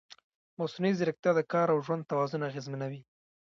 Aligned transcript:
مصنوعي 0.59 0.93
ځیرکتیا 0.99 1.31
د 1.35 1.39
کار 1.51 1.67
او 1.73 1.79
ژوند 1.85 2.07
توازن 2.11 2.41
اغېزمنوي. 2.49 3.01